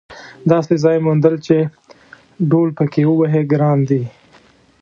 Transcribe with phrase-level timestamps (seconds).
[0.51, 1.55] داسې ځای موندل چې
[2.49, 4.01] ډهل پکې ووهې ګران دي.